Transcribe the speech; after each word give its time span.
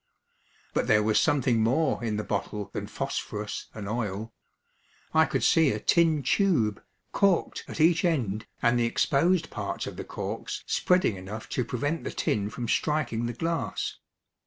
But 0.73 0.87
there 0.87 1.03
was 1.03 1.19
something 1.19 1.61
more 1.61 2.03
in 2.03 2.17
the 2.17 2.23
bottle 2.23 2.71
than 2.73 2.87
phosphorus 2.87 3.67
and 3.75 3.87
oil. 3.87 4.33
I 5.13 5.25
could 5.25 5.43
see 5.43 5.69
a 5.69 5.79
tin 5.79 6.23
tube, 6.23 6.83
corked 7.11 7.63
at 7.67 7.79
each 7.79 8.03
end, 8.03 8.47
and 8.63 8.79
the 8.79 8.85
exposed 8.87 9.51
parts 9.51 9.85
of 9.85 9.97
the 9.97 10.03
corks 10.03 10.63
spreading 10.65 11.17
enough 11.17 11.49
to 11.49 11.63
prevent 11.63 12.03
the 12.03 12.09
tin 12.09 12.49
from 12.49 12.67
striking 12.67 13.27
the 13.27 13.33
glass. 13.33 13.99